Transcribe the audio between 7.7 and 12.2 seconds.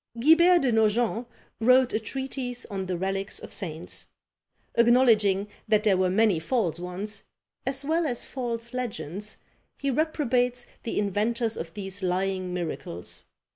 well as false legends, he reprobates the inventors of these